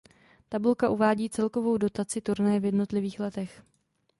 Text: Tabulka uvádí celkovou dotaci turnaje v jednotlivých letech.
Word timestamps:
Tabulka 0.49 0.89
uvádí 0.89 1.29
celkovou 1.29 1.77
dotaci 1.77 2.21
turnaje 2.21 2.59
v 2.59 2.65
jednotlivých 2.65 3.19
letech. 3.19 3.63